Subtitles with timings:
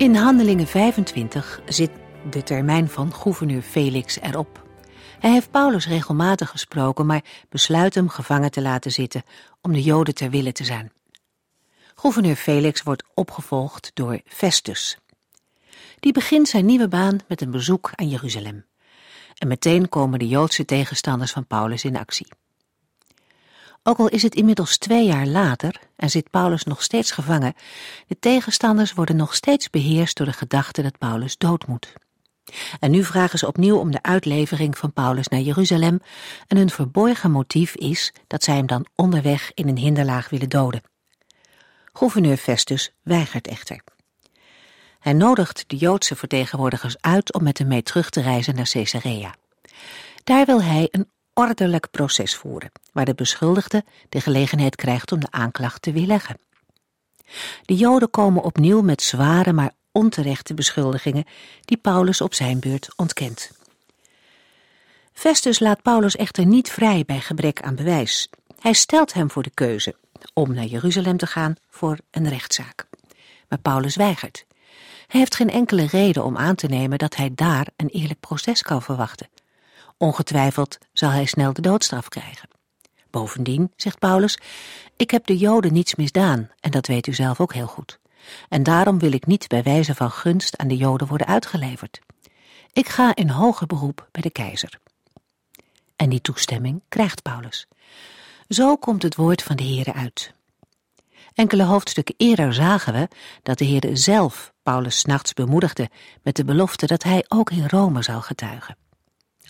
[0.00, 1.90] In Handelingen 25 zit
[2.30, 4.66] de termijn van gouverneur Felix erop.
[5.18, 9.22] Hij heeft Paulus regelmatig gesproken, maar besluit hem gevangen te laten zitten
[9.60, 10.92] om de Joden ter wille te zijn.
[11.94, 14.98] Gouverneur Felix wordt opgevolgd door Festus.
[15.98, 18.64] Die begint zijn nieuwe baan met een bezoek aan Jeruzalem.
[19.38, 22.26] En meteen komen de Joodse tegenstanders van Paulus in actie.
[23.82, 27.54] Ook al is het inmiddels twee jaar later en zit Paulus nog steeds gevangen,
[28.06, 31.92] de tegenstanders worden nog steeds beheerst door de gedachte dat Paulus dood moet.
[32.80, 36.00] En nu vragen ze opnieuw om de uitlevering van Paulus naar Jeruzalem
[36.46, 40.82] en hun verborgen motief is dat zij hem dan onderweg in een hinderlaag willen doden.
[41.92, 43.80] Gouverneur Festus weigert echter.
[44.98, 49.34] Hij nodigt de Joodse vertegenwoordigers uit om met hem mee terug te reizen naar Caesarea.
[50.24, 55.30] Daar wil hij een ordelijk proces voeren, waar de beschuldigde de gelegenheid krijgt om de
[55.30, 56.38] aanklacht te weerleggen.
[57.62, 61.24] De Joden komen opnieuw met zware maar onterechte beschuldigingen
[61.64, 63.50] die Paulus op zijn beurt ontkent.
[65.12, 68.28] Festus laat Paulus echter niet vrij bij gebrek aan bewijs.
[68.60, 69.94] Hij stelt hem voor de keuze
[70.34, 72.86] om naar Jeruzalem te gaan voor een rechtszaak.
[73.48, 74.46] Maar Paulus weigert.
[75.06, 78.62] Hij heeft geen enkele reden om aan te nemen dat hij daar een eerlijk proces
[78.62, 79.28] kan verwachten.
[80.02, 82.48] Ongetwijfeld zal hij snel de doodstraf krijgen.
[83.10, 84.38] Bovendien, zegt Paulus,
[84.96, 87.98] ik heb de Joden niets misdaan en dat weet u zelf ook heel goed.
[88.48, 92.00] En daarom wil ik niet bij wijze van gunst aan de Joden worden uitgeleverd.
[92.72, 94.78] Ik ga in hoger beroep bij de keizer.
[95.96, 97.66] En die toestemming krijgt Paulus.
[98.48, 100.34] Zo komt het woord van de Heere uit.
[101.34, 103.08] Enkele hoofdstukken eerder zagen we
[103.42, 105.90] dat de Heere zelf Paulus nachts bemoedigde
[106.22, 108.76] met de belofte dat hij ook in Rome zou getuigen.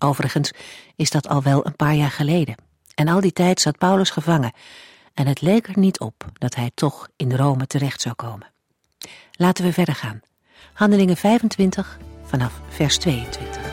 [0.03, 0.50] Overigens
[0.97, 2.55] is dat al wel een paar jaar geleden.
[2.94, 4.53] En al die tijd zat Paulus gevangen
[5.15, 8.50] en het leek er niet op dat hij toch in Rome terecht zou komen.
[9.33, 10.21] Laten we verder gaan.
[10.72, 13.70] Handelingen 25 vanaf vers 22.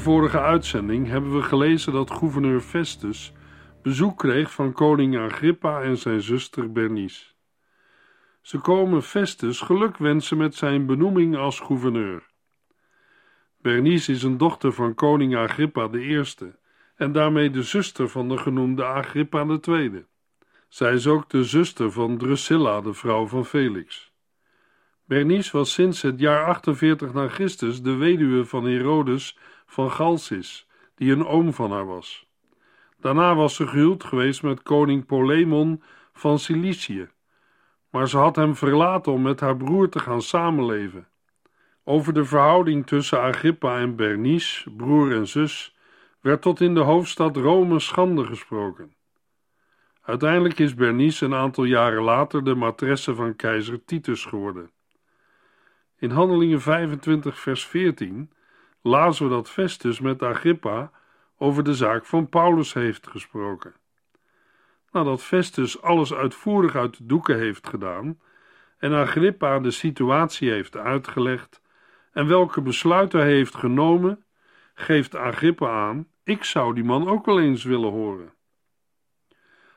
[0.00, 3.32] Vorige uitzending hebben we gelezen dat gouverneur Festus
[3.82, 7.24] bezoek kreeg van koning Agrippa en zijn zuster Bernice.
[8.40, 12.22] Ze komen Festus geluk wensen met zijn benoeming als gouverneur.
[13.62, 16.22] Bernice is een dochter van koning Agrippa I
[16.96, 20.04] en daarmee de zuster van de genoemde Agrippa II.
[20.68, 24.12] Zij is ook de zuster van Drusilla, de vrouw van Felix.
[25.04, 29.38] Bernice was sinds het jaar 48 na Christus de weduwe van Herodes
[29.70, 32.28] van Galsis, die een oom van haar was.
[33.00, 35.82] Daarna was ze gehuwd geweest met koning Polemon
[36.12, 37.08] van Cilicië,
[37.90, 41.08] maar ze had hem verlaten om met haar broer te gaan samenleven.
[41.84, 45.76] Over de verhouding tussen Agrippa en Bernice, broer en zus,
[46.20, 48.94] werd tot in de hoofdstad Rome schande gesproken.
[50.02, 54.70] Uiteindelijk is Bernice een aantal jaren later de matresse van keizer Titus geworden.
[55.98, 58.30] In Handelingen 25, vers 14
[58.82, 60.90] lazen we dat Festus met Agrippa
[61.38, 63.74] over de zaak van Paulus heeft gesproken.
[64.90, 68.20] Nadat Festus alles uitvoerig uit de doeken heeft gedaan
[68.78, 71.60] en Agrippa de situatie heeft uitgelegd
[72.12, 74.24] en welke besluiten hij heeft genomen,
[74.74, 78.32] geeft Agrippa aan: Ik zou die man ook wel eens willen horen.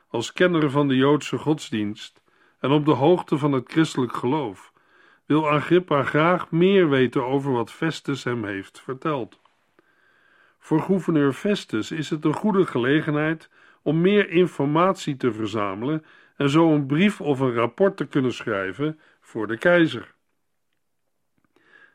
[0.08, 2.22] Als kenner van de Joodse godsdienst
[2.58, 4.72] en op de hoogte van het christelijk geloof
[5.26, 9.40] wil Agrippa graag meer weten over wat Festus hem heeft verteld.
[10.58, 13.50] Voor gouverneur Festus is het een goede gelegenheid
[13.82, 16.04] om meer informatie te verzamelen
[16.36, 20.14] en zo een brief of een rapport te kunnen schrijven voor de keizer.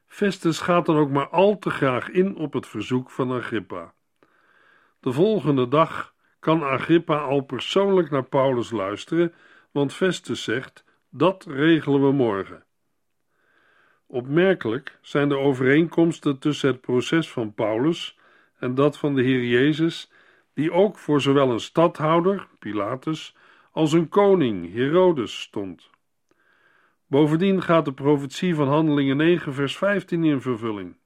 [0.07, 3.93] Festus gaat dan ook maar al te graag in op het verzoek van Agrippa.
[4.99, 9.33] De volgende dag kan Agrippa al persoonlijk naar Paulus luisteren,
[9.71, 12.63] want Festus zegt: dat regelen we morgen.
[14.11, 18.17] Opmerkelijk zijn de overeenkomsten tussen het proces van Paulus
[18.59, 20.11] en dat van de Heer Jezus,
[20.53, 23.35] die ook voor zowel een stadhouder, Pilatus,
[23.71, 25.89] als een koning, Herodes, stond.
[27.07, 30.97] Bovendien gaat de profetie van Handelingen 9, vers 15 in vervulling.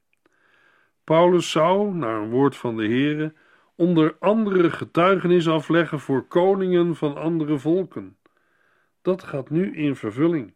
[1.04, 3.34] Paulus zou, naar een woord van de Heere,
[3.76, 8.18] onder andere getuigenis afleggen voor koningen van andere volken.
[9.02, 10.54] Dat gaat nu in vervulling.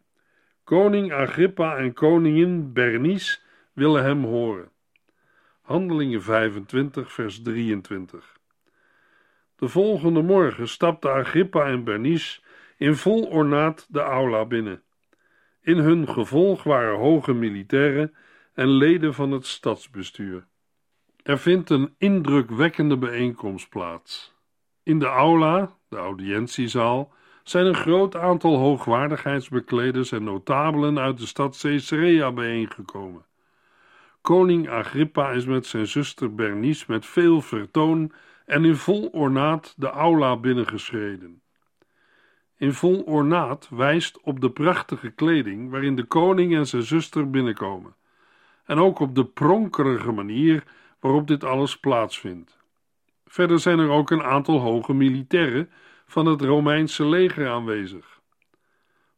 [0.68, 3.38] Koning Agrippa en koningin Bernice
[3.72, 4.70] willen hem horen.
[5.62, 8.38] Handelingen 25, vers 23.
[9.56, 12.40] De volgende morgen stapten Agrippa en Bernice
[12.76, 14.82] in vol ornaat de aula binnen.
[15.60, 18.14] In hun gevolg waren hoge militairen
[18.54, 20.46] en leden van het stadsbestuur.
[21.22, 24.34] Er vindt een indrukwekkende bijeenkomst plaats.
[24.82, 27.12] In de aula, de audiëntiezaal,
[27.50, 33.24] zijn een groot aantal hoogwaardigheidsbekleders en notabelen uit de stad Caesarea bijeengekomen.
[34.20, 38.12] Koning Agrippa is met zijn zuster Bernice met veel vertoon
[38.46, 41.42] en in vol ornaat de aula binnengeschreden.
[42.56, 47.94] In vol ornaat wijst op de prachtige kleding waarin de koning en zijn zuster binnenkomen,
[48.64, 50.64] en ook op de pronkerige manier
[51.00, 52.58] waarop dit alles plaatsvindt.
[53.26, 55.70] Verder zijn er ook een aantal hoge militairen
[56.08, 58.20] van het Romeinse leger aanwezig.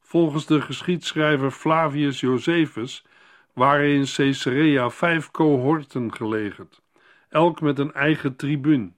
[0.01, 3.05] Volgens de geschiedschrijver Flavius Josephus
[3.53, 6.83] waren in Caesarea vijf cohorten gelegerd,
[7.29, 8.95] elk met een eigen tribuun,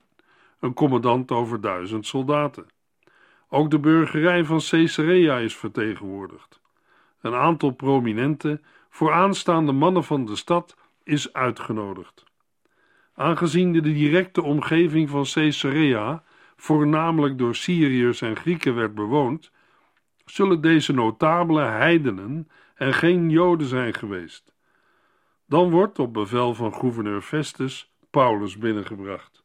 [0.59, 2.65] een commandant over duizend soldaten.
[3.49, 6.59] Ook de burgerij van Caesarea is vertegenwoordigd.
[7.21, 12.23] Een aantal prominente, vooraanstaande mannen van de stad is uitgenodigd.
[13.15, 16.23] Aangezien de directe omgeving van Caesarea
[16.63, 19.51] voornamelijk door Syriërs en Grieken werd bewoond,
[20.25, 24.53] zullen deze notabele heidenen en geen Joden zijn geweest.
[25.45, 29.43] Dan wordt op bevel van gouverneur Festus Paulus binnengebracht.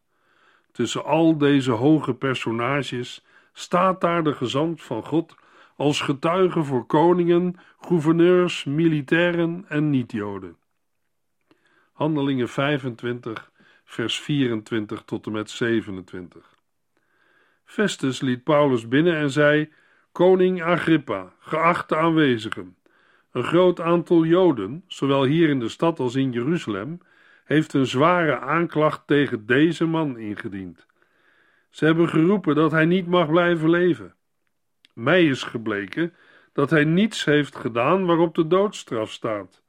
[0.73, 5.35] Tussen al deze hoge personages staat daar de gezant van God
[5.77, 10.57] als getuige voor koningen, gouverneurs, militairen en niet-Joden.
[11.93, 13.53] Handelingen 25,
[13.85, 16.58] vers 24 tot en met 27.
[17.69, 19.73] Festus liet Paulus binnen en zei:
[20.13, 22.77] Koning Agrippa, geachte aanwezigen,
[23.33, 27.01] een groot aantal Joden, zowel hier in de stad als in Jeruzalem,
[27.45, 30.87] heeft een zware aanklacht tegen deze man ingediend.
[31.71, 34.15] Ze hebben geroepen dat hij niet mag blijven leven.
[34.95, 36.15] Mij is gebleken
[36.53, 39.63] dat hij niets heeft gedaan waarop de doodstraf staat.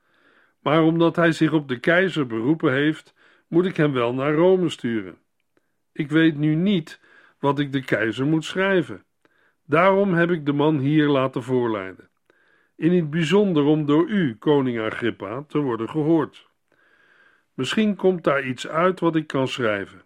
[0.59, 3.13] Maar omdat hij zich op de keizer beroepen heeft,
[3.47, 5.17] moet ik hem wel naar Rome sturen.
[5.91, 6.99] Ik weet nu niet
[7.39, 9.03] wat ik de keizer moet schrijven.
[9.65, 12.09] Daarom heb ik de man hier laten voorleiden.
[12.75, 16.47] In het bijzonder om door u, koning Agrippa, te worden gehoord.
[17.53, 20.01] Misschien komt daar iets uit wat ik kan schrijven,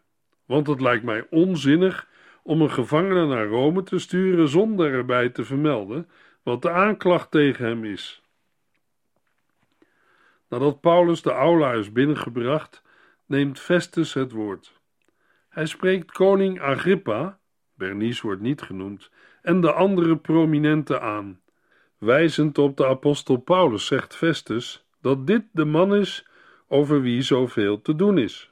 [0.45, 2.07] want het lijkt mij onzinnig
[2.43, 6.09] om een gevangene naar Rome te sturen zonder erbij te vermelden
[6.43, 8.23] wat de aanklacht tegen hem is.
[10.49, 12.83] Nadat Paulus de aula is binnengebracht,
[13.25, 14.81] neemt Festus het woord.
[15.53, 17.39] Hij spreekt koning Agrippa,
[17.73, 19.09] Bernice wordt niet genoemd,
[19.41, 21.39] en de andere prominenten aan.
[21.97, 26.27] Wijzend op de apostel Paulus zegt Festus dat dit de man is
[26.67, 28.49] over wie zoveel te doen is.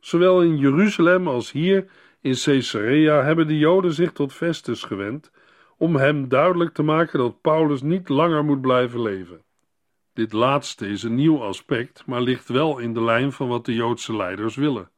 [0.00, 1.86] Zowel in Jeruzalem als hier
[2.20, 5.30] in Caesarea hebben de Joden zich tot Festus gewend
[5.76, 9.42] om hem duidelijk te maken dat Paulus niet langer moet blijven leven.
[10.12, 13.74] Dit laatste is een nieuw aspect, maar ligt wel in de lijn van wat de
[13.74, 14.92] Joodse leiders willen.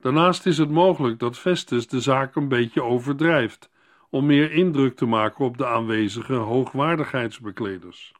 [0.00, 3.70] Daarnaast is het mogelijk dat Festus de zaak een beetje overdrijft
[4.10, 8.12] om meer indruk te maken op de aanwezige hoogwaardigheidsbekleders.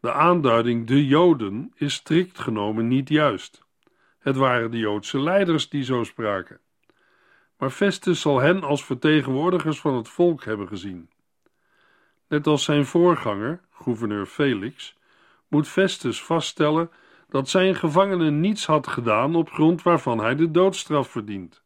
[0.00, 3.62] De aanduiding de Joden is strikt genomen niet juist.
[4.18, 6.60] Het waren de Joodse leiders die zo spraken.
[7.58, 11.10] Maar Festus zal hen als vertegenwoordigers van het volk hebben gezien.
[12.28, 14.96] Net als zijn voorganger, gouverneur Felix,
[15.48, 16.90] moet Festus vaststellen
[17.34, 21.62] dat zijn gevangene niets had gedaan op grond waarvan hij de doodstraf verdient.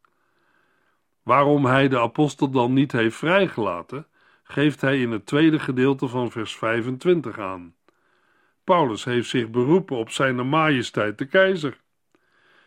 [1.23, 4.07] Waarom hij de apostel dan niet heeft vrijgelaten,
[4.43, 7.75] geeft hij in het tweede gedeelte van vers 25 aan.
[8.65, 11.81] Paulus heeft zich beroepen op zijn majesteit de keizer.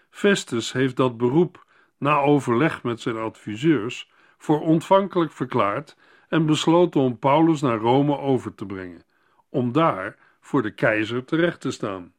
[0.10, 1.66] Festus heeft dat beroep
[1.98, 5.98] na overleg met zijn adviseurs voor ontvankelijk verklaard
[6.30, 9.04] en besloten om Paulus naar Rome over te brengen,
[9.50, 12.14] om daar voor de keizer terecht te staan.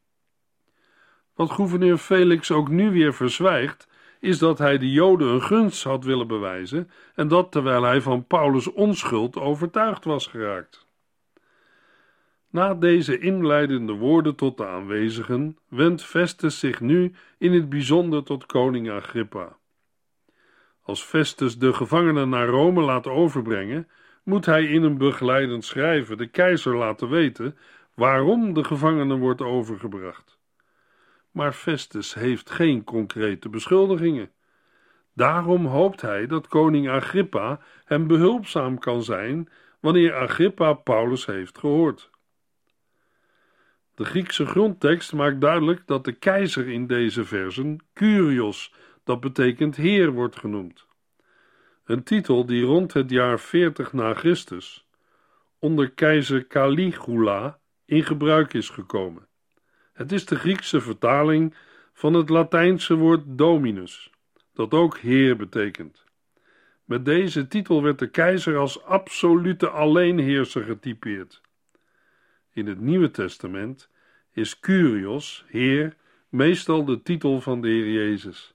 [1.35, 3.89] Wat gouverneur Felix ook nu weer verzwijgt,
[4.21, 8.27] is dat hij de Joden een gunst had willen bewijzen en dat terwijl hij van
[8.27, 10.87] Paulus' onschuld overtuigd was geraakt.
[12.51, 18.47] Na deze inleidende woorden tot de aanwezigen wendt Festus zich nu in het bijzonder tot
[18.47, 19.57] koning Agrippa.
[20.83, 23.89] Als Festus de gevangenen naar Rome laat overbrengen,
[24.23, 27.57] moet hij in een begeleidend schrijven de keizer laten weten
[27.95, 30.41] waarom de gevangenen wordt overgebracht.
[31.33, 34.31] Maar Festus heeft geen concrete beschuldigingen.
[35.15, 39.49] Daarom hoopt hij dat koning Agrippa hem behulpzaam kan zijn
[39.81, 42.11] wanneer Agrippa Paulus heeft gehoord.
[43.95, 48.75] De Griekse grondtekst maakt duidelijk dat de keizer in deze versen Curios,
[49.05, 50.87] dat betekent heer, wordt genoemd.
[51.85, 54.87] Een titel die rond het jaar 40 na Christus
[55.59, 59.27] onder keizer Caligula in gebruik is gekomen.
[59.93, 61.55] Het is de Griekse vertaling
[61.93, 64.11] van het Latijnse woord dominus,
[64.55, 66.05] dat ook heer betekent.
[66.85, 71.41] Met deze titel werd de keizer als absolute alleenheerser getypeerd.
[72.53, 73.91] In het Nieuwe Testament
[74.33, 75.97] is Curios, Heer,
[76.29, 78.55] meestal de titel van de Heer Jezus.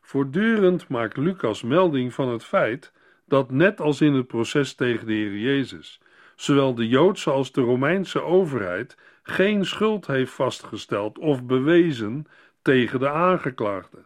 [0.00, 2.92] Voortdurend maakt Lucas melding van het feit
[3.26, 6.00] dat, net als in het proces tegen de Heer Jezus,
[6.36, 8.96] zowel de Joodse als de Romeinse overheid
[9.30, 12.26] geen schuld heeft vastgesteld of bewezen
[12.62, 14.04] tegen de aangeklaagde.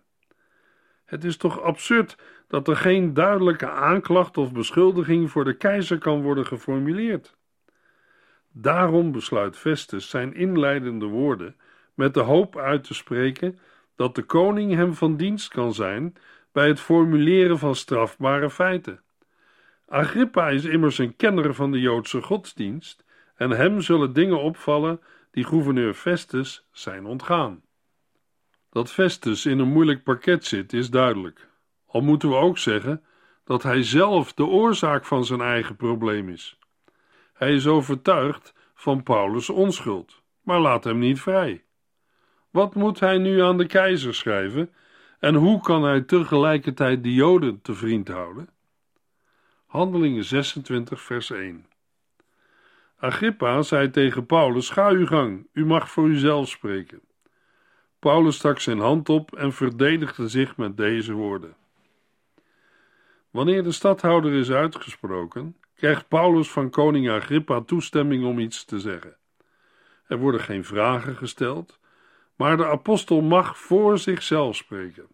[1.04, 2.16] Het is toch absurd
[2.48, 7.36] dat er geen duidelijke aanklacht of beschuldiging voor de keizer kan worden geformuleerd.
[8.52, 11.56] Daarom besluit Festus zijn inleidende woorden
[11.94, 13.58] met de hoop uit te spreken
[13.96, 16.14] dat de koning hem van dienst kan zijn
[16.52, 19.00] bij het formuleren van strafbare feiten.
[19.88, 23.04] Agrippa is immers een kenner van de Joodse godsdienst
[23.42, 27.62] en hem zullen dingen opvallen die gouverneur Festus zijn ontgaan.
[28.70, 31.48] Dat Festus in een moeilijk parket zit is duidelijk,
[31.86, 33.04] al moeten we ook zeggen
[33.44, 36.58] dat hij zelf de oorzaak van zijn eigen probleem is.
[37.32, 41.64] Hij is overtuigd van Paulus' onschuld, maar laat hem niet vrij.
[42.50, 44.74] Wat moet hij nu aan de keizer schrijven
[45.18, 48.48] en hoe kan hij tegelijkertijd de Joden te vriend houden?
[49.66, 51.66] Handelingen 26, vers 1.
[53.02, 57.00] Agrippa zei tegen Paulus: Ga uw gang, u mag voor uzelf spreken.
[57.98, 61.56] Paulus stak zijn hand op en verdedigde zich met deze woorden.
[63.30, 69.16] Wanneer de stadhouder is uitgesproken, krijgt Paulus van koning Agrippa toestemming om iets te zeggen.
[70.06, 71.78] Er worden geen vragen gesteld,
[72.36, 75.06] maar de apostel mag voor zichzelf spreken.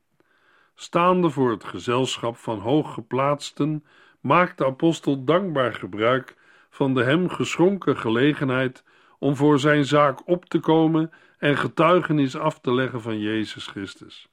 [0.75, 3.85] Staande voor het gezelschap van hooggeplaatsten
[4.21, 6.37] maakt de apostel dankbaar gebruik
[6.78, 8.85] van de hem geschonken gelegenheid
[9.18, 14.28] om voor zijn zaak op te komen en getuigenis af te leggen van Jezus Christus.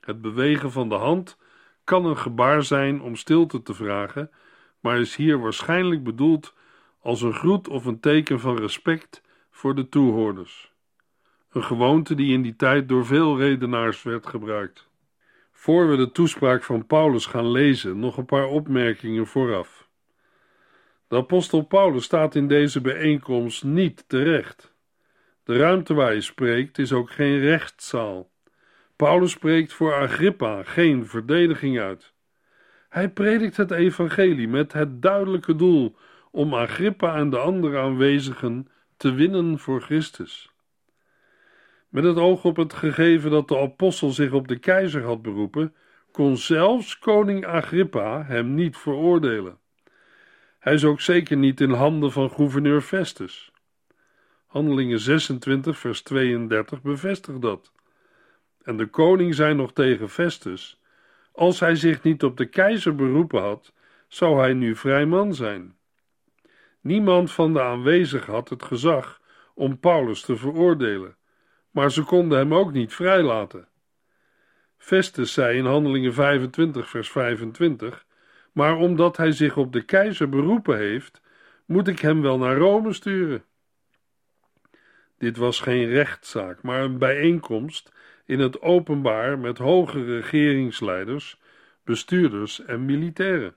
[0.00, 1.38] Het bewegen van de hand
[1.84, 4.30] kan een gebaar zijn om stilte te vragen
[4.80, 6.54] maar is hier waarschijnlijk bedoeld
[7.00, 10.72] als een groet of een teken van respect voor de toehoorders.
[11.50, 14.88] Een gewoonte die in die tijd door veel redenaars werd gebruikt.
[15.52, 19.90] Voor we de toespraak van Paulus gaan lezen, nog een paar opmerkingen vooraf.
[21.12, 24.74] De apostel Paulus staat in deze bijeenkomst niet terecht.
[25.44, 28.30] De ruimte waar hij spreekt is ook geen rechtszaal.
[28.96, 32.14] Paulus spreekt voor Agrippa geen verdediging uit.
[32.88, 35.96] Hij predikt het evangelie met het duidelijke doel
[36.30, 40.50] om Agrippa en de andere aanwezigen te winnen voor Christus.
[41.88, 45.74] Met het oog op het gegeven dat de apostel zich op de keizer had beroepen,
[46.12, 49.60] kon zelfs koning Agrippa hem niet veroordelen.
[50.62, 53.52] Hij is ook zeker niet in handen van gouverneur Festus.
[54.46, 57.72] Handelingen 26, vers 32 bevestigt dat.
[58.62, 60.80] En de koning zei nog tegen Festus:
[61.32, 63.72] als hij zich niet op de keizer beroepen had,
[64.08, 65.76] zou hij nu vrij man zijn.
[66.80, 69.20] Niemand van de aanwezigen had het gezag
[69.54, 71.16] om Paulus te veroordelen,
[71.70, 73.68] maar ze konden hem ook niet vrijlaten.
[74.76, 78.06] Festus zei in Handelingen 25, vers 25:
[78.52, 81.20] Maar omdat hij zich op de keizer beroepen heeft,
[81.66, 83.44] moet ik hem wel naar Rome sturen.
[85.18, 87.92] Dit was geen rechtszaak, maar een bijeenkomst
[88.26, 91.40] in het openbaar met hoge regeringsleiders,
[91.84, 93.56] bestuurders en militairen.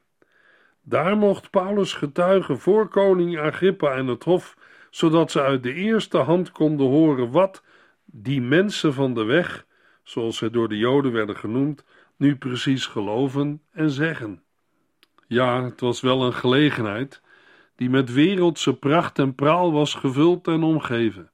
[0.82, 4.58] Daar mocht Paulus getuigen voor koning Agrippa en het hof,
[4.90, 7.64] zodat ze uit de eerste hand konden horen wat
[8.06, 9.66] die mensen van de weg,
[10.04, 11.86] zoals ze door de Joden werden genoemd,
[12.16, 14.45] nu precies geloven en zeggen.
[15.28, 17.22] Ja, het was wel een gelegenheid
[17.76, 21.32] die met wereldse pracht en praal was gevuld en omgeven.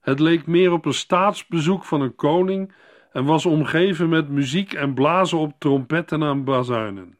[0.00, 2.72] Het leek meer op een staatsbezoek van een koning
[3.12, 7.18] en was omgeven met muziek en blazen op trompetten en bazuinen.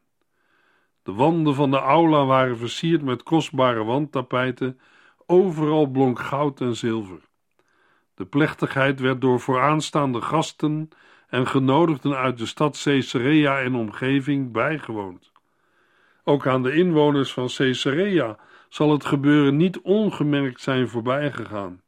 [1.02, 4.80] De wanden van de aula waren versierd met kostbare wandtapijten,
[5.26, 7.20] overal blonk goud en zilver.
[8.14, 10.88] De plechtigheid werd door vooraanstaande gasten
[11.28, 15.32] en genodigden uit de stad Caesarea en omgeving bijgewoond.
[16.24, 18.38] Ook aan de inwoners van Caesarea
[18.68, 21.80] zal het gebeuren niet ongemerkt zijn voorbijgegaan.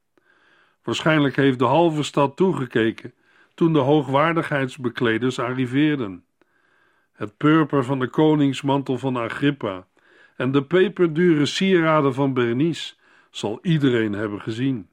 [0.82, 3.14] Waarschijnlijk heeft de halve stad toegekeken
[3.54, 6.24] toen de hoogwaardigheidsbekleders arriveerden.
[7.12, 9.86] Het purper van de koningsmantel van Agrippa
[10.36, 12.94] en de peperdure sieraden van Bernice
[13.30, 14.88] zal iedereen hebben gezien.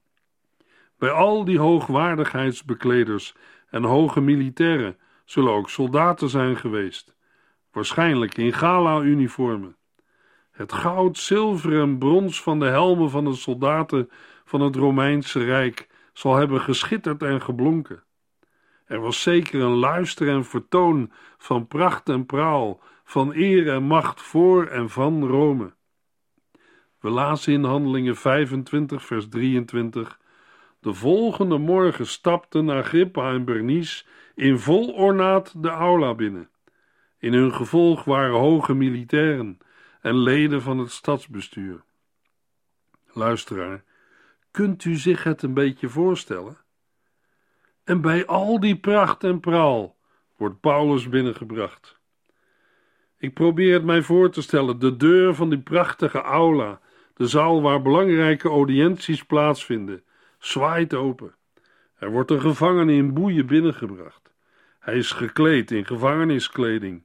[0.98, 3.36] Bij al die hoogwaardigheidsbekleders
[3.70, 7.13] en hoge militairen zullen ook soldaten zijn geweest,
[7.74, 9.76] waarschijnlijk in gala-uniformen.
[10.52, 14.10] Het goud, zilver en brons van de helmen van de soldaten
[14.46, 18.04] van het Romeinse Rijk zal hebben geschitterd en geblonken.
[18.86, 24.22] Er was zeker een luister en vertoon van pracht en praal, van eer en macht
[24.22, 25.74] voor en van Rome.
[27.00, 30.20] We lazen in Handelingen 25, vers 23.
[30.80, 36.50] De volgende morgen stapten Agrippa en Bernice in vol ornaat de aula binnen.
[37.24, 39.58] In hun gevolg waren hoge militairen
[40.02, 41.84] en leden van het stadsbestuur.
[43.14, 43.84] Luisteraar,
[44.52, 46.58] kunt u zich het een beetje voorstellen?
[47.84, 49.96] En bij al die pracht en praal
[50.38, 52.00] wordt Paulus binnengebracht.
[53.18, 56.80] Ik probeer het mij voor te stellen: de deur van die prachtige aula,
[57.14, 60.04] de zaal waar belangrijke audiënties plaatsvinden,
[60.40, 61.36] zwaait open.
[61.96, 64.32] Er wordt een gevangene in boeien binnengebracht.
[64.80, 67.04] Hij is gekleed in gevangeniskleding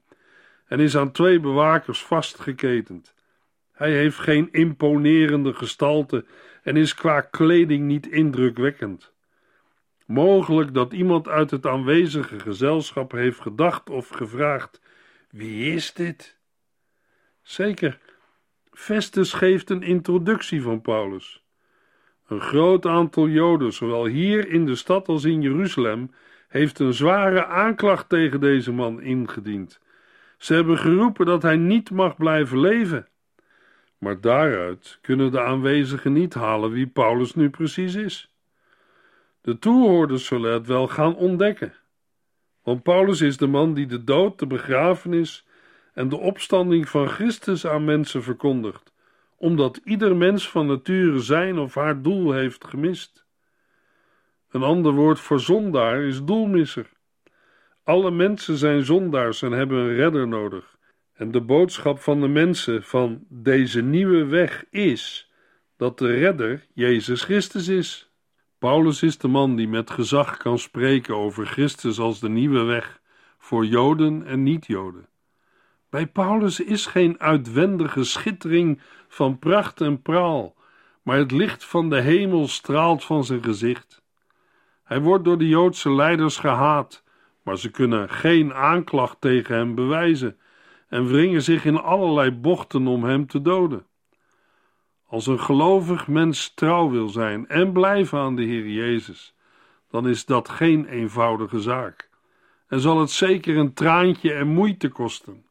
[0.69, 3.15] en is aan twee bewakers vastgeketend.
[3.73, 6.25] Hij heeft geen imponerende gestalte
[6.63, 9.13] en is qua kleding niet indrukwekkend.
[10.07, 14.81] Mogelijk dat iemand uit het aanwezige gezelschap heeft gedacht of gevraagd:
[15.31, 16.39] Wie is dit?
[17.43, 17.99] Zeker,
[18.71, 21.45] Festus geeft een introductie van Paulus.
[22.27, 26.11] Een groot aantal Joden, zowel hier in de stad als in Jeruzalem,
[26.49, 29.81] heeft een zware aanklacht tegen deze man ingediend.
[30.39, 33.09] Ze hebben geroepen dat hij niet mag blijven leven.
[33.99, 38.33] Maar daaruit kunnen de aanwezigen niet halen wie Paulus nu precies is.
[39.41, 41.75] De toehoorders zullen het wel gaan ontdekken.
[42.63, 45.47] Want Paulus is de man die de dood, de begrafenis
[45.95, 48.93] en de opstanding van Christus aan mensen verkondigt,
[49.37, 53.27] omdat ieder mens van nature zijn of haar doel heeft gemist.
[54.51, 56.91] Een ander woord voor zondaar is doelmisser.
[57.89, 60.77] Alle mensen zijn zondaars en hebben een redder nodig.
[61.13, 65.33] En de boodschap van de mensen van deze nieuwe weg is
[65.77, 68.11] dat de redder Jezus Christus is.
[68.59, 73.01] Paulus is de man die met gezag kan spreken over Christus als de nieuwe weg
[73.39, 75.09] voor Joden en niet-Joden.
[75.91, 80.55] Bij Paulus is geen uitwendige schittering van pracht en praal,
[81.03, 84.03] maar het licht van de hemel straalt van zijn gezicht.
[84.85, 87.07] Hij wordt door de Joodse leiders gehaat,
[87.49, 90.39] maar ze kunnen geen aanklacht tegen hem bewijzen
[90.89, 93.87] en wringen zich in allerlei bochten om hem te doden.
[95.07, 99.35] Als een gelovig mens trouw wil zijn en blijven aan de Heer Jezus,
[99.91, 102.09] dan is dat geen eenvoudige zaak
[102.67, 105.47] en zal het zeker een traantje en moeite kosten.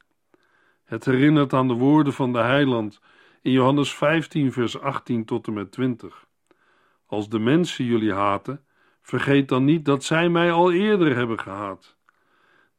[0.83, 3.01] Het herinnert aan de woorden van de heiland
[3.41, 6.25] in Johannes 15, vers 18 tot en met 20.
[7.05, 8.65] Als de mensen jullie haten,
[9.07, 11.95] vergeet dan niet dat zij mij al eerder hebben gehaat.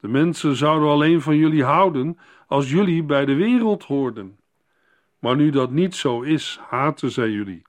[0.00, 4.38] De mensen zouden alleen van jullie houden als jullie bij de wereld hoorden.
[5.18, 7.62] Maar nu dat niet zo is, haten zij jullie.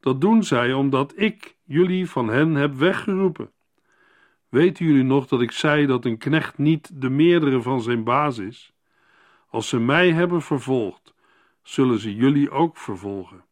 [0.00, 3.50] Dat doen zij omdat ik jullie van hen heb weggeroepen.
[4.48, 8.38] Weten jullie nog dat ik zei dat een knecht niet de meerdere van zijn baas
[8.38, 8.72] is?
[9.48, 11.14] Als ze mij hebben vervolgd,
[11.62, 13.44] zullen ze jullie ook vervolgen.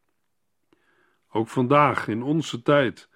[1.31, 3.09] Ook vandaag, in onze tijd,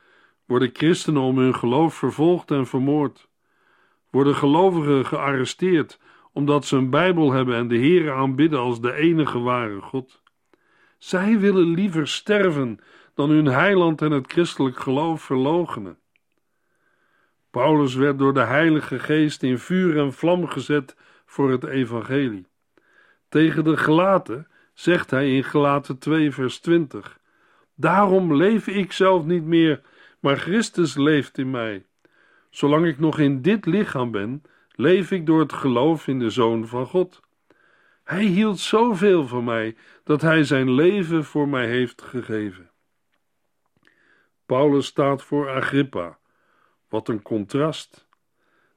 [0.50, 3.28] worden christenen om hun geloof vervolgd en vermoord.
[4.10, 6.00] Worden gelovigen gearresteerd
[6.34, 10.22] omdat ze een Bijbel hebben en de Heer aanbidden als de enige ware God.
[10.98, 12.80] Zij willen liever sterven
[13.14, 15.98] dan hun heiland en het christelijk geloof verloochenen.
[17.52, 22.48] Paulus werd door de Heilige Geest in vuur en vlam gezet voor het evangelie.
[23.28, 27.20] Tegen de gelaten zegt hij in Gelaten 2 vers 20:
[27.76, 29.82] Daarom leef ik zelf niet meer,
[30.20, 31.86] maar Christus leeft in mij.
[32.50, 36.68] Zolang ik nog in dit lichaam ben, leef ik door het geloof in de Zoon
[36.68, 37.22] van God.
[38.04, 42.72] Hij hield zoveel van mij dat hij zijn leven voor mij heeft gegeven.
[44.46, 46.18] Paulus staat voor Agrippa.
[46.90, 48.08] Wat een contrast.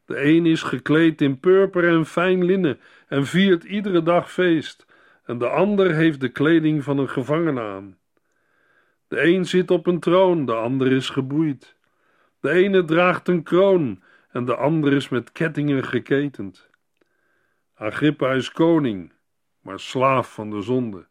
[0.05, 4.87] De een is gekleed in purper en fijn linnen en viert iedere dag feest,
[5.25, 7.99] en de ander heeft de kleding van een gevangene aan.
[9.13, 11.77] De een zit op een troon, de ander is geboeid.
[12.41, 16.71] De ene draagt een kroon en de ander is met kettingen geketend.
[17.75, 19.13] Agrippa is koning,
[19.61, 21.07] maar slaaf van de zonde.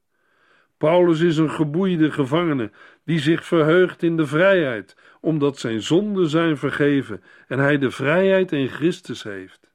[0.77, 2.71] Paulus is een geboeide gevangene
[3.05, 8.51] die zich verheugt in de vrijheid, omdat zijn zonden zijn vergeven en hij de vrijheid
[8.51, 9.71] in Christus heeft.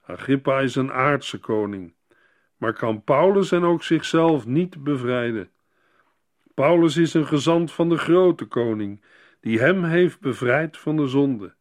[0.00, 1.94] Agrippa is een aardse koning,
[2.56, 5.48] maar kan Paulus en ook zichzelf niet bevrijden.
[6.54, 9.02] Paulus is een gezant van de grote koning,
[9.40, 11.54] die hem heeft bevrijd van de zonde.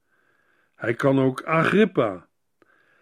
[0.76, 2.28] Hij kan ook Agrippa.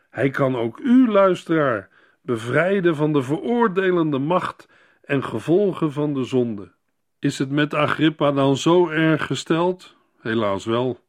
[0.10, 1.90] Hij kan ook u, luisteraar,
[2.22, 4.68] bevrijden van de veroordelende macht
[5.02, 6.72] en gevolgen van de zonde.
[7.20, 9.96] Is het met Agrippa dan zo erg gesteld?
[10.22, 11.00] Helaas wel.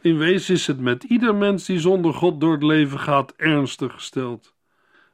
[0.00, 3.92] In wezen is het met ieder mens die zonder God door het leven gaat ernstig
[3.92, 4.54] gesteld.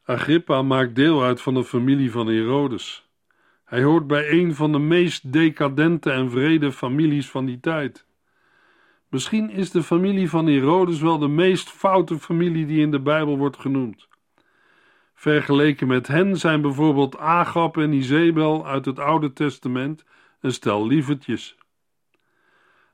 [0.04, 3.09] Agrippa maakt deel uit van de familie van Herodes.
[3.70, 8.06] Hij hoort bij een van de meest decadente en vrede families van die tijd.
[9.08, 13.38] Misschien is de familie van Herodes wel de meest foute familie die in de Bijbel
[13.38, 14.08] wordt genoemd.
[15.14, 20.04] Vergeleken met hen zijn bijvoorbeeld Agap en Izebel uit het Oude Testament
[20.40, 21.56] een stel lievertjes.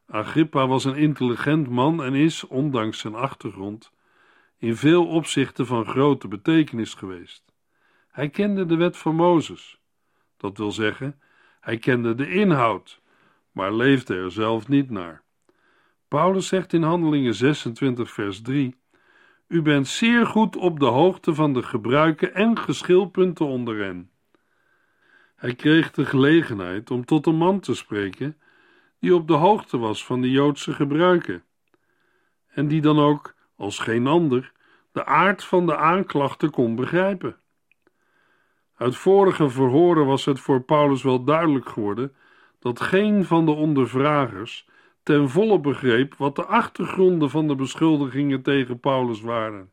[0.06, 3.92] Agrippa was een intelligent man en is, ondanks zijn achtergrond,
[4.58, 7.44] in veel opzichten van grote betekenis geweest.
[8.08, 9.80] Hij kende de wet van Mozes.
[10.46, 11.20] Dat wil zeggen,
[11.60, 13.00] hij kende de inhoud,
[13.52, 15.22] maar leefde er zelf niet naar.
[16.08, 18.76] Paulus zegt in Handelingen 26, vers 3:
[19.48, 24.10] U bent zeer goed op de hoogte van de gebruiken en geschilpunten onder hen.
[25.36, 28.36] Hij kreeg de gelegenheid om tot een man te spreken
[28.98, 31.44] die op de hoogte was van de Joodse gebruiken,
[32.46, 34.52] en die dan ook, als geen ander,
[34.92, 37.36] de aard van de aanklachten kon begrijpen.
[38.76, 42.14] Uit vorige verhoren was het voor Paulus wel duidelijk geworden
[42.58, 44.68] dat geen van de ondervragers
[45.02, 49.70] ten volle begreep wat de achtergronden van de beschuldigingen tegen Paulus waren.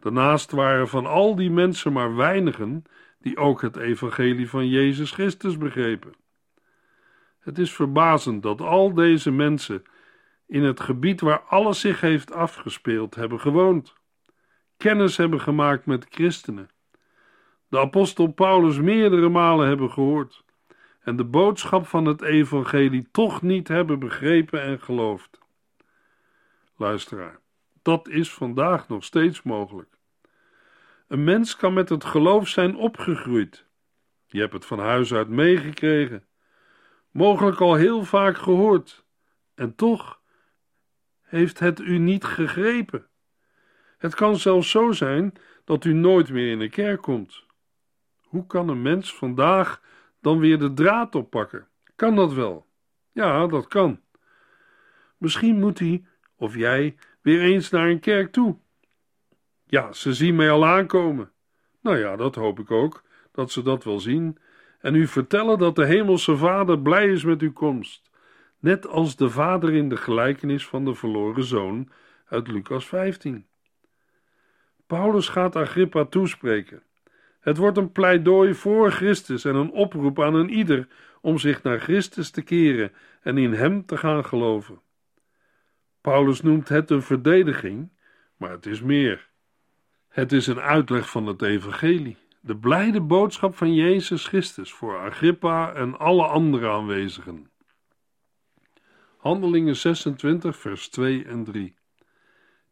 [0.00, 2.84] Daarnaast waren van al die mensen maar weinigen
[3.18, 6.12] die ook het evangelie van Jezus Christus begrepen.
[7.38, 9.82] Het is verbazend dat al deze mensen
[10.46, 13.94] in het gebied waar alles zich heeft afgespeeld hebben gewoond,
[14.76, 16.70] kennis hebben gemaakt met christenen,
[17.68, 20.44] de apostel Paulus meerdere malen hebben gehoord
[21.00, 25.38] en de boodschap van het evangelie toch niet hebben begrepen en geloofd.
[26.76, 27.40] Luisteraar,
[27.82, 29.98] dat is vandaag nog steeds mogelijk.
[31.08, 33.66] Een mens kan met het geloof zijn opgegroeid.
[34.26, 36.26] Je hebt het van huis uit meegekregen,
[37.10, 39.04] mogelijk al heel vaak gehoord,
[39.54, 40.20] en toch
[41.22, 43.06] heeft het u niet gegrepen.
[43.98, 45.32] Het kan zelfs zo zijn
[45.64, 47.45] dat u nooit meer in de kerk komt.
[48.26, 49.82] Hoe kan een mens vandaag
[50.20, 51.68] dan weer de draad oppakken?
[51.96, 52.66] Kan dat wel?
[53.12, 54.00] Ja, dat kan.
[55.16, 56.04] Misschien moet hij
[56.36, 58.56] of jij weer eens naar een kerk toe.
[59.66, 61.30] Ja, ze zien mij al aankomen.
[61.80, 64.38] Nou ja, dat hoop ik ook, dat ze dat wel zien.
[64.80, 68.10] En u vertellen dat de Hemelse Vader blij is met uw komst.
[68.58, 71.90] Net als de vader in de gelijkenis van de verloren zoon
[72.26, 73.46] uit Lucas 15.
[74.86, 76.82] Paulus gaat Agrippa toespreken.
[77.46, 80.88] Het wordt een pleidooi voor Christus en een oproep aan een ieder
[81.20, 84.80] om zich naar Christus te keren en in Hem te gaan geloven.
[86.00, 87.90] Paulus noemt het een verdediging,
[88.36, 89.28] maar het is meer.
[90.08, 95.72] Het is een uitleg van het Evangelie, de blijde boodschap van Jezus Christus voor Agrippa
[95.72, 97.50] en alle andere aanwezigen.
[99.16, 101.76] Handelingen 26, vers 2 en 3.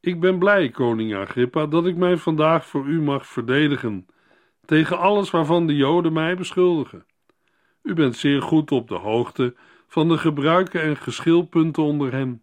[0.01, 4.07] Ik ben blij, koning Agrippa, dat ik mij vandaag voor u mag verdedigen
[4.67, 7.07] tegen alles waarvan de Joden mij beschuldigen.
[7.83, 9.55] U bent zeer goed op de hoogte
[9.87, 12.43] van de gebruiken en geschilpunten onder hen.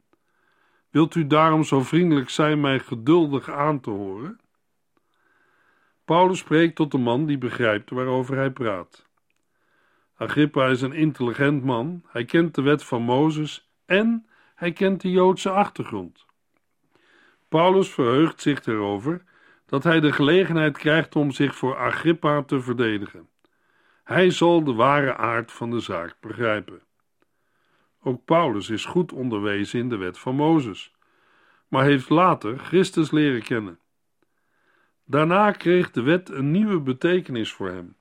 [0.90, 4.40] Wilt u daarom zo vriendelijk zijn mij geduldig aan te horen?
[6.06, 9.10] Paulus spreekt tot een man die begrijpt waarover hij praat.
[10.16, 15.12] Agrippa is een intelligent man, hij kent de wet van Mozes en hij kent de
[15.12, 16.26] Joodse achtergrond.
[17.50, 19.24] Paulus verheugt zich erover
[19.72, 23.30] dat hij de gelegenheid krijgt om zich voor Agrippa te verdedigen.
[24.04, 26.82] Hij zal de ware aard van de zaak begrijpen.
[28.04, 30.94] Ook Paulus is goed onderwezen in de wet van Mozes,
[31.68, 33.80] maar heeft later Christus leren kennen.
[35.06, 37.96] Daarna kreeg de wet een nieuwe betekenis voor hem.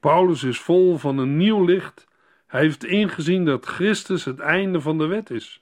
[0.00, 2.08] Paulus is vol van een nieuw licht.
[2.46, 5.60] Hij heeft ingezien dat Christus het einde van de wet is.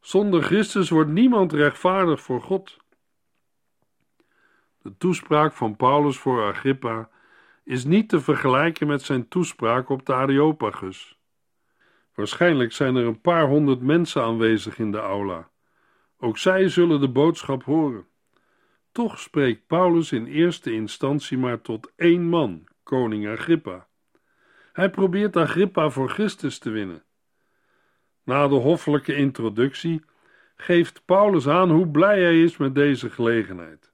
[0.00, 2.83] Zonder Christus wordt niemand rechtvaardig voor God.
[4.84, 7.08] De toespraak van Paulus voor Agrippa
[7.62, 11.18] is niet te vergelijken met zijn toespraak op de Areopagus.
[12.14, 15.50] Waarschijnlijk zijn er een paar honderd mensen aanwezig in de aula.
[16.18, 18.06] Ook zij zullen de boodschap horen.
[18.92, 23.86] Toch spreekt Paulus in eerste instantie maar tot één man, koning Agrippa.
[24.72, 27.04] Hij probeert Agrippa voor Christus te winnen.
[28.24, 30.04] Na de hoffelijke introductie
[30.56, 33.93] geeft Paulus aan hoe blij hij is met deze gelegenheid.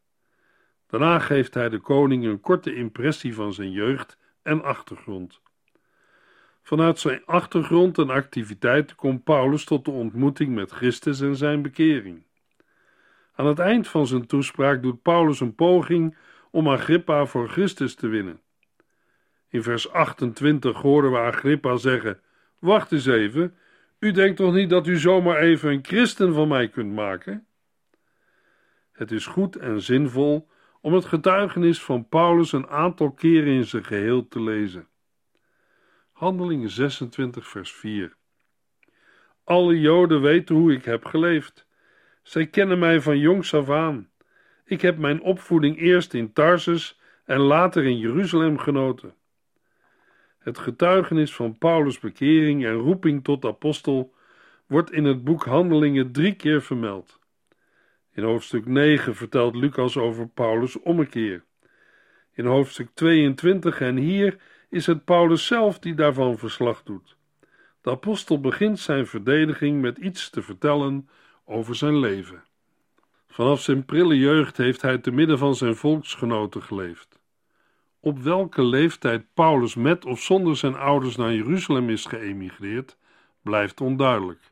[0.91, 5.41] Daarna geeft hij de koning een korte impressie van zijn jeugd en achtergrond.
[6.63, 12.23] Vanuit zijn achtergrond en activiteiten komt Paulus tot de ontmoeting met Christus en zijn bekering.
[13.35, 16.17] Aan het eind van zijn toespraak doet Paulus een poging
[16.51, 18.41] om Agrippa voor Christus te winnen.
[19.49, 22.21] In vers 28 horen we Agrippa zeggen:
[22.59, 23.55] Wacht eens even,
[23.99, 27.47] u denkt toch niet dat u zomaar even een christen van mij kunt maken?
[28.93, 30.49] Het is goed en zinvol
[30.81, 34.89] om het getuigenis van Paulus een aantal keren in zijn geheel te lezen.
[36.13, 38.17] Handelingen 26, vers 4.
[39.45, 41.67] Alle Joden weten hoe ik heb geleefd.
[42.23, 44.11] Zij kennen mij van jongs af aan.
[44.65, 49.15] Ik heb mijn opvoeding eerst in Tarsus en later in Jeruzalem genoten.
[50.39, 54.15] Het getuigenis van Paulus' bekering en roeping tot apostel
[54.67, 57.20] wordt in het boek Handelingen drie keer vermeld.
[58.13, 61.45] In hoofdstuk 9 vertelt Lucas over Paulus' ommekeer.
[62.33, 64.37] In hoofdstuk 22 en hier
[64.69, 67.17] is het Paulus zelf die daarvan verslag doet.
[67.81, 71.09] De apostel begint zijn verdediging met iets te vertellen
[71.45, 72.45] over zijn leven.
[73.29, 77.21] Vanaf zijn prille jeugd heeft hij te midden van zijn volksgenoten geleefd.
[78.01, 82.97] Op welke leeftijd Paulus met of zonder zijn ouders naar Jeruzalem is geëmigreerd,
[83.43, 84.50] blijft onduidelijk.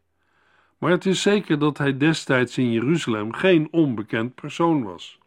[0.78, 5.18] Maar het is zeker dat hij destijds in Jeruzalem geen onbekend persoon was.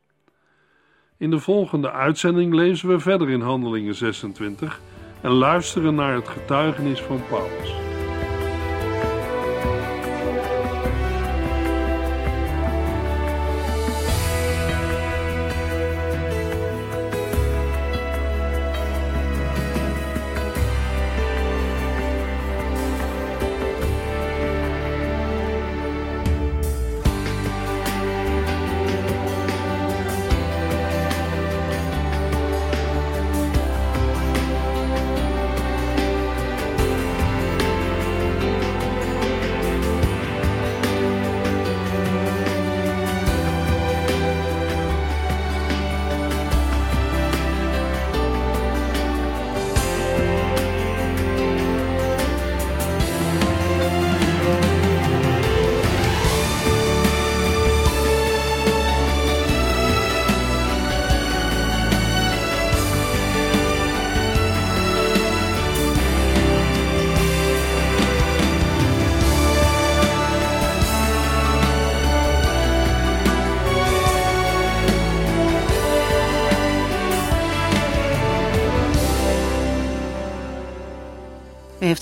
[1.18, 4.82] In de volgende uitzending lezen we verder in Handelingen 26
[5.22, 7.91] en luisteren naar het getuigenis van Paulus.